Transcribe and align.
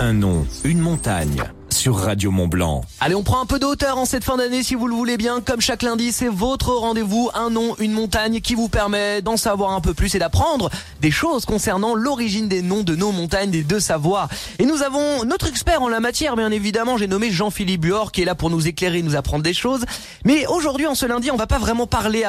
Un 0.00 0.12
nom, 0.12 0.44
une 0.64 0.80
montagne 0.80 1.44
sur 1.84 1.98
Radio 1.98 2.30
Mont 2.30 2.48
Blanc. 2.48 2.80
Allez, 2.98 3.14
on 3.14 3.22
prend 3.22 3.42
un 3.42 3.44
peu 3.44 3.58
de 3.58 3.66
hauteur 3.66 3.98
en 3.98 4.06
cette 4.06 4.24
fin 4.24 4.38
d'année 4.38 4.62
si 4.62 4.74
vous 4.74 4.88
le 4.88 4.94
voulez 4.94 5.18
bien. 5.18 5.42
Comme 5.42 5.60
chaque 5.60 5.82
lundi, 5.82 6.12
c'est 6.12 6.30
votre 6.30 6.70
rendez-vous, 6.70 7.28
un 7.34 7.50
nom, 7.50 7.76
une 7.78 7.92
montagne 7.92 8.40
qui 8.40 8.54
vous 8.54 8.70
permet 8.70 9.20
d'en 9.20 9.36
savoir 9.36 9.72
un 9.72 9.82
peu 9.82 9.92
plus 9.92 10.14
et 10.14 10.18
d'apprendre 10.18 10.70
des 11.02 11.10
choses 11.10 11.44
concernant 11.44 11.94
l'origine 11.94 12.48
des 12.48 12.62
noms 12.62 12.84
de 12.84 12.96
nos 12.96 13.12
montagnes 13.12 13.50
des 13.50 13.62
deux 13.62 13.80
Savoies. 13.80 14.30
Et 14.58 14.64
nous 14.64 14.80
avons 14.80 15.26
notre 15.26 15.46
expert 15.46 15.82
en 15.82 15.90
la 15.90 16.00
matière, 16.00 16.36
bien 16.36 16.50
évidemment, 16.50 16.96
j'ai 16.96 17.06
nommé 17.06 17.30
Jean-Philippe 17.30 17.82
Buor 17.82 18.12
qui 18.12 18.22
est 18.22 18.24
là 18.24 18.34
pour 18.34 18.48
nous 18.48 18.66
éclairer, 18.66 19.02
nous 19.02 19.14
apprendre 19.14 19.42
des 19.42 19.52
choses. 19.52 19.84
Mais 20.24 20.46
aujourd'hui, 20.46 20.86
en 20.86 20.94
ce 20.94 21.04
lundi, 21.04 21.30
on 21.30 21.36
va 21.36 21.46
pas 21.46 21.58
vraiment 21.58 21.86
parler 21.86 22.22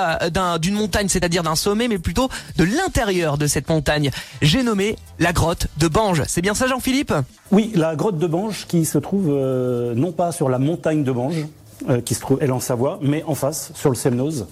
d'une 0.60 0.76
montagne, 0.76 1.08
c'est-à-dire 1.08 1.44
d'un 1.44 1.56
sommet, 1.56 1.88
mais 1.88 1.98
plutôt 1.98 2.28
de 2.58 2.66
l'intérieur 2.66 3.38
de 3.38 3.48
cette 3.48 3.70
montagne. 3.70 4.12
J'ai 4.42 4.64
nommé 4.64 4.98
la 5.18 5.32
grotte 5.32 5.68
de 5.78 5.88
Bange. 5.88 6.24
C'est 6.28 6.42
bien 6.42 6.56
ça, 6.56 6.68
Jean-Philippe? 6.68 7.14
Oui, 7.52 7.72
la 7.74 7.96
grotte 7.96 8.18
de 8.18 8.28
Bange 8.28 8.66
qui 8.68 8.84
se 8.84 8.98
trouve 8.98 9.45
euh, 9.46 9.94
non 9.96 10.12
pas 10.12 10.32
sur 10.32 10.50
la 10.50 10.60
montagne 10.60 11.04
de 11.04 11.12
Bange, 11.12 11.46
euh, 11.90 12.02
qui 12.02 12.14
se 12.16 12.22
trouve 12.22 12.40
elle 12.42 12.52
en 12.52 12.60
Savoie, 12.60 13.00
mais 13.02 13.24
en 13.28 13.36
face, 13.36 13.72
sur 13.76 13.90
le 13.90 13.96
Semnoz. 13.96 14.48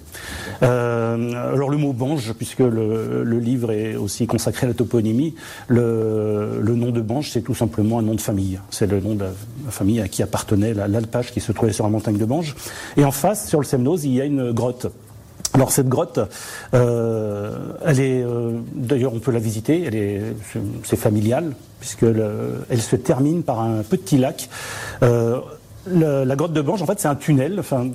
Euh, 0.61 1.53
alors 1.53 1.69
le 1.69 1.77
mot 1.77 1.93
Bange, 1.93 2.33
puisque 2.33 2.59
le, 2.59 3.23
livre 3.39 3.71
est 3.71 3.95
aussi 3.95 4.27
consacré 4.27 4.65
à 4.65 4.69
la 4.69 4.73
toponymie, 4.73 5.33
le, 5.67 6.61
nom 6.61 6.91
de 6.91 7.01
Bange, 7.01 7.31
c'est 7.31 7.41
tout 7.41 7.55
simplement 7.55 7.99
un 7.99 8.01
nom 8.01 8.13
de 8.13 8.21
famille. 8.21 8.59
C'est 8.69 8.87
le 8.87 8.99
nom 8.99 9.15
de 9.15 9.23
la 9.23 9.71
famille 9.71 10.01
à 10.01 10.07
qui 10.07 10.21
appartenait 10.21 10.73
l'alpage 10.73 11.31
qui 11.31 11.39
se 11.39 11.51
trouvait 11.53 11.73
sur 11.73 11.85
la 11.85 11.89
montagne 11.89 12.17
de 12.17 12.25
Bange. 12.25 12.55
Et 12.97 13.05
en 13.05 13.11
face, 13.11 13.47
sur 13.47 13.59
le 13.59 13.65
Semnoz, 13.65 14.03
il 14.03 14.13
y 14.13 14.21
a 14.21 14.25
une 14.25 14.51
grotte. 14.51 14.87
Alors 15.53 15.71
cette 15.71 15.87
grotte, 15.87 16.19
elle 17.85 17.99
est, 17.99 18.25
d'ailleurs 18.73 19.13
on 19.13 19.19
peut 19.19 19.31
la 19.31 19.39
visiter, 19.39 19.83
elle 19.85 19.95
est, 19.95 20.21
c'est 20.83 20.95
familial 20.95 21.53
puisque 21.83 22.03
elle 22.03 22.81
se 22.81 22.95
termine 22.95 23.43
par 23.43 23.59
un 23.59 23.83
petit 23.83 24.17
lac. 24.17 24.47
Euh, 25.01 25.41
la 26.25 26.35
grotte 26.37 26.53
de 26.53 26.61
Bange, 26.61 26.81
en 26.81 26.85
fait, 26.85 26.97
c'est 26.99 27.09
un 27.09 27.15
tunnel 27.15 27.59
enfin, 27.59 27.89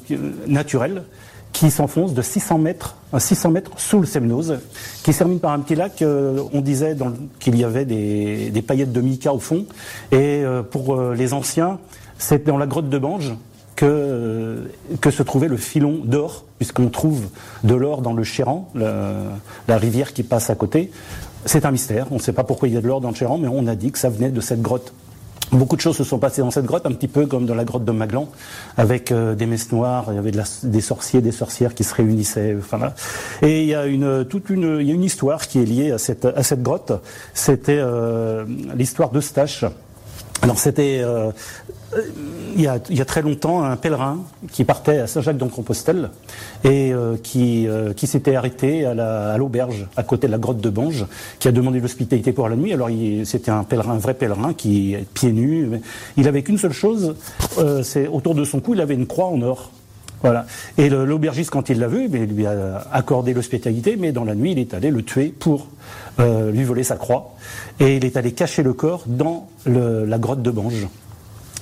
naturel 0.46 1.04
qui 1.52 1.70
s'enfonce 1.70 2.12
de 2.12 2.20
600 2.20 2.58
mètres, 2.58 2.96
600 3.16 3.50
mètres 3.50 3.70
sous 3.78 4.00
le 4.00 4.06
Semnoz, 4.06 4.58
qui 5.02 5.14
se 5.14 5.18
termine 5.18 5.40
par 5.40 5.52
un 5.52 5.60
petit 5.60 5.74
lac. 5.74 6.02
Euh, 6.02 6.42
on 6.52 6.60
disait 6.60 6.94
qu'il 7.40 7.56
y 7.56 7.64
avait 7.64 7.86
des, 7.86 8.62
paillettes 8.66 8.92
de 8.92 9.00
mica 9.00 9.32
au 9.32 9.38
fond. 9.38 9.64
Et 10.12 10.44
euh, 10.44 10.62
pour 10.62 11.00
les 11.00 11.32
anciens, 11.32 11.78
c'est 12.18 12.46
dans 12.46 12.58
la 12.58 12.66
grotte 12.66 12.90
de 12.90 12.98
Bange 12.98 13.32
que, 13.78 14.68
que 15.00 15.12
se 15.12 15.22
trouvait 15.22 15.46
le 15.46 15.56
filon 15.56 16.00
d'or, 16.04 16.44
puisqu'on 16.58 16.88
trouve 16.88 17.28
de 17.62 17.76
l'or 17.76 18.02
dans 18.02 18.12
le 18.12 18.24
Chéran, 18.24 18.68
la 18.74 19.78
rivière 19.78 20.12
qui 20.12 20.24
passe 20.24 20.50
à 20.50 20.56
côté. 20.56 20.90
C'est 21.44 21.64
un 21.64 21.70
mystère. 21.70 22.08
On 22.10 22.16
ne 22.16 22.20
sait 22.20 22.32
pas 22.32 22.42
pourquoi 22.42 22.66
il 22.66 22.74
y 22.74 22.76
a 22.76 22.80
de 22.80 22.88
l'or 22.88 23.00
dans 23.00 23.10
le 23.10 23.14
Chéran, 23.14 23.38
mais 23.38 23.46
on 23.46 23.68
a 23.68 23.76
dit 23.76 23.92
que 23.92 23.98
ça 24.00 24.08
venait 24.08 24.30
de 24.30 24.40
cette 24.40 24.62
grotte. 24.62 24.92
Beaucoup 25.52 25.76
de 25.76 25.80
choses 25.80 25.96
se 25.96 26.02
sont 26.02 26.18
passées 26.18 26.42
dans 26.42 26.50
cette 26.50 26.66
grotte, 26.66 26.86
un 26.86 26.92
petit 26.92 27.06
peu 27.06 27.26
comme 27.26 27.46
dans 27.46 27.54
la 27.54 27.64
grotte 27.64 27.84
de 27.84 27.92
Maglan, 27.92 28.28
avec 28.76 29.12
euh, 29.12 29.36
des 29.36 29.46
messes 29.46 29.70
noires, 29.70 30.06
il 30.08 30.16
y 30.16 30.18
avait 30.18 30.32
des 30.64 30.80
sorciers, 30.80 31.22
des 31.22 31.32
sorcières 31.32 31.74
qui 31.74 31.84
se 31.84 31.94
réunissaient. 31.94 32.56
Enfin, 32.58 32.92
Et 33.42 33.62
il 33.62 33.68
y 33.68 33.74
a 33.76 33.86
une 33.86 34.24
toute 34.24 34.50
une, 34.50 34.78
il 34.80 34.88
y 34.88 34.90
a 34.90 34.94
une 34.94 35.04
histoire 35.04 35.46
qui 35.46 35.60
est 35.60 35.64
liée 35.64 35.92
à 35.92 35.98
cette 35.98 36.24
à 36.24 36.42
cette 36.42 36.62
grotte. 36.62 36.92
C'était 37.32 37.78
euh, 37.78 38.44
l'histoire 38.74 39.10
d'Eustache. 39.10 39.64
Alors 40.42 40.58
c'était 40.58 41.02
euh, 41.96 42.02
il, 42.54 42.60
y 42.62 43.00
a, 43.00 43.04
très 43.04 43.22
longtemps 43.22 43.64
un 43.64 43.76
pèlerin 43.76 44.18
qui 44.52 44.64
partait 44.64 44.98
à 44.98 45.06
Saint-Jacques-de-Compostelle 45.06 46.10
et 46.64 46.92
euh, 46.92 47.16
qui, 47.22 47.66
euh, 47.66 47.92
qui 47.94 48.06
s'était 48.06 48.34
arrêté 48.34 48.84
à 48.84 49.36
l'auberge 49.38 49.86
à, 49.96 50.02
côté 50.02 50.26
de 50.26 50.32
la 50.32 50.38
grotte 50.38 50.60
de 50.60 50.70
Bange, 50.70 51.06
qui 51.38 51.48
a 51.48 51.52
demandé 51.52 51.80
l'hospitalité 51.80 52.32
pour 52.32 52.48
la 52.48 52.56
nuit. 52.56 52.72
Alors 52.72 52.88
c'était 53.24 53.50
un 53.50 53.64
pèlerin, 53.64 53.92
un 53.92 53.98
vrai 53.98 54.14
pèlerin 54.14 54.52
qui 54.52 54.96
pieds 55.14 55.32
nus. 55.32 55.80
Il 56.16 56.28
avait 56.28 56.42
qu'une 56.42 56.58
seule 56.58 56.72
chose, 56.72 57.14
c'est 57.82 58.06
autour 58.08 58.34
de 58.34 58.44
son 58.44 58.60
cou, 58.60 58.74
il 58.74 58.80
avait 58.80 58.94
une 58.94 59.06
croix 59.06 59.26
en 59.26 59.40
or. 59.42 59.70
Voilà. 60.22 60.46
Et 60.76 60.88
l'aubergiste, 60.88 61.50
quand 61.50 61.68
il 61.68 61.78
l'a 61.78 61.86
vu, 61.86 62.08
il 62.12 62.34
lui 62.34 62.46
a 62.46 62.86
accordé 62.92 63.34
l'hospitalité, 63.34 63.96
mais 63.96 64.12
dans 64.12 64.24
la 64.24 64.34
nuit, 64.34 64.52
il 64.52 64.58
est 64.58 64.74
allé 64.74 64.90
le 64.90 65.02
tuer 65.02 65.32
pour 65.38 65.68
euh, 66.18 66.50
lui 66.50 66.64
voler 66.64 66.82
sa 66.82 66.96
croix. 66.96 67.34
Et 67.78 67.96
il 67.96 68.04
est 68.04 68.16
allé 68.16 68.32
cacher 68.32 68.62
le 68.62 68.72
corps 68.72 69.04
dans 69.06 69.48
la 69.66 70.18
grotte 70.18 70.42
de 70.42 70.50
Bange. 70.50 70.88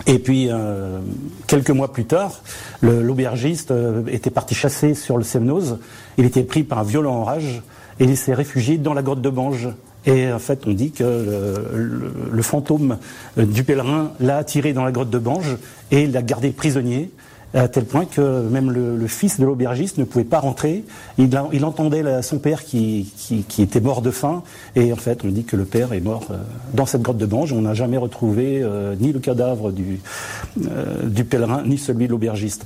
Et 0.06 0.18
puis, 0.18 0.48
euh, 0.50 1.00
quelques 1.46 1.70
mois 1.70 1.92
plus 1.92 2.04
tard, 2.04 2.42
l'aubergiste 2.82 3.70
euh, 3.70 4.02
était 4.08 4.30
parti 4.30 4.54
chasser 4.54 4.94
sur 4.94 5.16
le 5.18 5.24
Semnoz. 5.24 5.78
Il 6.16 6.24
était 6.24 6.42
pris 6.42 6.64
par 6.64 6.78
un 6.78 6.82
violent 6.82 7.20
orage 7.20 7.62
et 7.98 8.04
il 8.04 8.16
s'est 8.16 8.34
réfugié 8.34 8.78
dans 8.78 8.94
la 8.94 9.02
grotte 9.02 9.22
de 9.22 9.30
Bange. 9.30 9.68
Et 10.06 10.30
en 10.30 10.38
fait, 10.38 10.66
on 10.66 10.72
dit 10.72 10.92
que 10.92 11.02
le, 11.02 12.12
le 12.30 12.42
fantôme 12.42 12.98
du 13.36 13.64
pèlerin 13.64 14.12
l'a 14.20 14.36
attiré 14.36 14.72
dans 14.72 14.84
la 14.84 14.92
grotte 14.92 15.10
de 15.10 15.18
Bange 15.18 15.56
et 15.90 16.06
l'a 16.06 16.22
gardé 16.22 16.50
prisonnier 16.50 17.10
à 17.54 17.68
tel 17.68 17.84
point 17.84 18.04
que 18.04 18.48
même 18.48 18.70
le, 18.70 19.06
fils 19.06 19.40
de 19.40 19.46
l'aubergiste 19.46 19.98
ne 19.98 20.04
pouvait 20.04 20.24
pas 20.24 20.40
rentrer. 20.40 20.84
Il, 21.18 21.64
entendait 21.64 22.22
son 22.22 22.38
père 22.38 22.64
qui, 22.64 23.12
qui, 23.48 23.62
était 23.62 23.80
mort 23.80 24.02
de 24.02 24.10
faim, 24.10 24.42
et 24.74 24.92
en 24.92 24.96
fait, 24.96 25.24
on 25.24 25.28
dit 25.28 25.44
que 25.44 25.56
le 25.56 25.64
père 25.64 25.92
est 25.92 26.00
mort 26.00 26.26
euh, 26.30 26.36
dans 26.74 26.86
cette 26.86 27.02
grotte 27.02 27.18
de 27.18 27.26
Bange. 27.26 27.52
On 27.52 27.62
n'a 27.62 27.74
jamais 27.74 27.96
retrouvé 27.96 28.60
euh, 28.62 28.94
ni 28.98 29.12
le 29.12 29.20
cadavre 29.20 29.70
euh, 29.70 31.08
du 31.08 31.24
pèlerin, 31.24 31.62
ni 31.64 31.78
celui 31.78 32.06
de 32.06 32.12
l'aubergiste. 32.12 32.64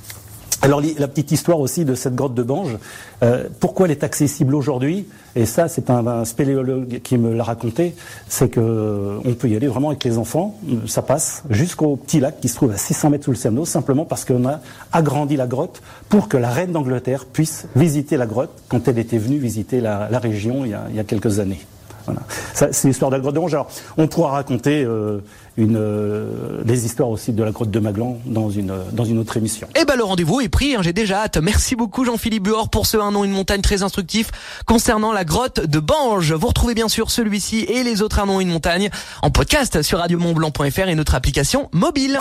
Alors 0.63 0.79
la 0.99 1.07
petite 1.07 1.31
histoire 1.31 1.59
aussi 1.59 1.85
de 1.85 1.95
cette 1.95 2.13
grotte 2.13 2.35
de 2.35 2.43
Bange, 2.43 2.77
euh, 3.23 3.45
pourquoi 3.59 3.87
elle 3.87 3.91
est 3.91 4.03
accessible 4.03 4.53
aujourd'hui? 4.53 5.07
Et 5.35 5.47
ça, 5.47 5.67
c'est 5.67 5.89
un, 5.89 6.23
spéléologue 6.23 6.99
qui 7.03 7.17
me 7.17 7.33
l'a 7.33 7.43
raconté, 7.43 7.95
c'est 8.27 8.49
que 8.49 8.59
euh, 8.59 9.17
on 9.25 9.33
peut 9.33 9.49
y 9.49 9.55
aller 9.55 9.67
vraiment 9.67 9.89
avec 9.89 10.03
les 10.03 10.19
enfants, 10.19 10.55
ça 10.85 11.01
passe 11.01 11.43
jusqu'au 11.49 11.95
petit 11.95 12.19
lac 12.19 12.39
qui 12.39 12.47
se 12.47 12.55
trouve 12.55 12.71
à 12.71 12.77
600 12.77 13.09
mètres 13.09 13.25
sous 13.25 13.31
le 13.31 13.37
Cerno, 13.37 13.65
simplement 13.65 14.05
parce 14.05 14.23
qu'on 14.23 14.47
a 14.47 14.59
agrandi 14.91 15.35
la 15.35 15.47
grotte 15.47 15.81
pour 16.09 16.27
que 16.27 16.37
la 16.37 16.51
reine 16.51 16.71
d'Angleterre 16.71 17.25
puisse 17.25 17.65
visiter 17.75 18.15
la 18.15 18.27
grotte 18.27 18.51
quand 18.69 18.87
elle 18.87 18.99
était 18.99 19.17
venue 19.17 19.39
visiter 19.39 19.81
la, 19.81 20.07
région 20.19 20.63
il 20.65 20.95
y 20.95 20.99
a 20.99 21.03
quelques 21.03 21.39
années. 21.39 21.61
Voilà. 22.05 22.21
C'est 22.53 22.87
l'histoire 22.87 23.11
de 23.11 23.15
la 23.15 23.21
grotte 23.21 23.35
de 23.35 23.39
Ronge. 23.39 23.53
Alors, 23.53 23.67
on 23.97 24.07
pourra 24.07 24.31
raconter 24.31 24.83
euh, 24.83 25.19
une, 25.57 25.77
euh, 25.77 26.61
les 26.65 26.85
histoires 26.85 27.09
aussi 27.09 27.33
de 27.33 27.43
la 27.43 27.51
grotte 27.51 27.71
de 27.71 27.79
Maglan 27.79 28.19
dans 28.25 28.49
une, 28.49 28.73
dans 28.91 29.05
une 29.05 29.17
autre 29.17 29.37
émission. 29.37 29.67
Eh 29.79 29.85
ben, 29.85 29.95
le 29.95 30.03
rendez-vous 30.03 30.41
est 30.41 30.49
pris, 30.49 30.75
hein, 30.75 30.81
j'ai 30.81 30.93
déjà 30.93 31.23
hâte. 31.23 31.37
Merci 31.37 31.75
beaucoup 31.75 32.05
Jean-Philippe 32.05 32.43
Buor 32.43 32.69
pour 32.69 32.85
ce 32.85 32.97
Un 32.97 33.11
nom, 33.11 33.23
une 33.23 33.31
montagne 33.31 33.61
très 33.61 33.83
instructif 33.83 34.31
concernant 34.65 35.11
la 35.11 35.25
grotte 35.25 35.59
de 35.65 35.79
Bange. 35.79 36.33
Vous 36.33 36.47
retrouvez 36.47 36.73
bien 36.73 36.87
sûr 36.87 37.11
celui-ci 37.11 37.65
et 37.67 37.83
les 37.83 38.01
autres 38.01 38.19
Un 38.19 38.25
nom, 38.25 38.39
une 38.39 38.49
montagne 38.49 38.89
en 39.21 39.31
podcast 39.31 39.81
sur 39.81 39.99
radiomontblanc.fr 39.99 40.87
et 40.87 40.95
notre 40.95 41.15
application 41.15 41.69
mobile. 41.73 42.19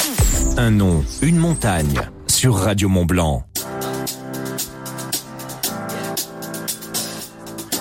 Un 0.57 0.71
nom, 0.71 1.05
une 1.23 1.37
montagne 1.37 2.01
sur 2.27 2.55
Radio 2.55 2.89
Mont 2.89 3.05
Blanc. 3.05 3.50